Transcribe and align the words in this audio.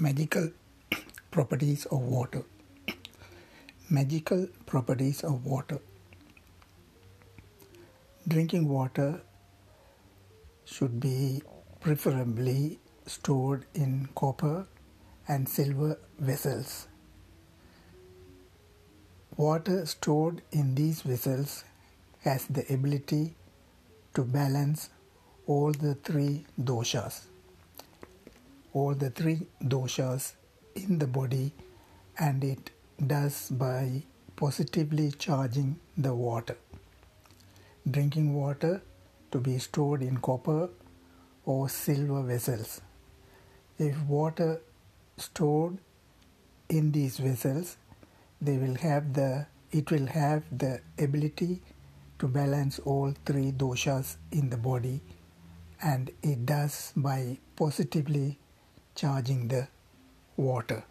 Magical 0.00 0.52
properties 1.32 1.84
of 1.86 1.98
water. 2.02 2.44
Magical 3.90 4.46
properties 4.64 5.24
of 5.24 5.44
water. 5.44 5.80
Drinking 8.28 8.68
water 8.68 9.22
should 10.64 11.00
be 11.00 11.42
preferably 11.80 12.78
stored 13.06 13.64
in 13.74 14.08
copper 14.14 14.68
and 15.26 15.48
silver 15.48 15.98
vessels. 16.20 16.86
Water 19.36 19.84
stored 19.84 20.42
in 20.52 20.76
these 20.76 21.02
vessels 21.02 21.64
has 22.20 22.46
the 22.46 22.72
ability 22.72 23.34
to 24.14 24.22
balance 24.22 24.90
all 25.48 25.72
the 25.72 25.96
three 25.96 26.46
doshas 26.60 27.24
all 28.72 28.94
the 28.94 29.10
three 29.10 29.46
doshas 29.62 30.32
in 30.74 30.98
the 30.98 31.06
body 31.06 31.52
and 32.18 32.44
it 32.44 32.70
does 33.06 33.50
by 33.50 34.02
positively 34.36 35.10
charging 35.12 35.78
the 35.96 36.14
water. 36.14 36.56
Drinking 37.90 38.34
water 38.34 38.82
to 39.30 39.38
be 39.38 39.58
stored 39.58 40.02
in 40.02 40.18
copper 40.18 40.68
or 41.44 41.68
silver 41.68 42.22
vessels. 42.22 42.80
If 43.78 44.00
water 44.02 44.60
stored 45.16 45.78
in 46.68 46.92
these 46.92 47.18
vessels, 47.18 47.76
they 48.40 48.58
will 48.58 48.74
have 48.76 49.14
the 49.14 49.46
it 49.70 49.90
will 49.90 50.06
have 50.06 50.44
the 50.50 50.80
ability 50.98 51.60
to 52.18 52.26
balance 52.26 52.78
all 52.80 53.14
three 53.26 53.52
doshas 53.52 54.16
in 54.32 54.48
the 54.48 54.56
body 54.56 55.00
and 55.82 56.10
it 56.22 56.46
does 56.46 56.92
by 56.96 57.38
positively 57.54 58.38
charging 58.98 59.46
the 59.46 59.68
water. 60.36 60.82